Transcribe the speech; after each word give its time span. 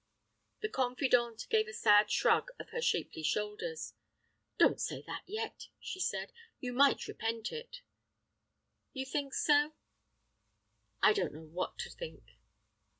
The 0.61 0.67
confidante 0.69 1.45
gave 1.47 1.67
a 1.67 1.73
sad 1.73 2.09
shrug 2.09 2.47
of 2.59 2.69
her 2.71 2.81
shapely 2.81 3.21
shoulders. 3.21 3.93
"Don't 4.57 4.81
say 4.81 5.03
that 5.05 5.21
yet," 5.27 5.67
she 5.79 5.99
said; 5.99 6.33
"you 6.59 6.73
might 6.73 7.07
repent 7.07 7.51
of 7.51 7.57
it." 7.59 7.81
"You 8.93 9.05
think 9.05 9.35
so?" 9.35 9.75
"I 11.03 11.13
don't 11.13 11.33
know 11.35 11.43
what 11.43 11.77
to 11.77 11.91
think." 11.91 12.23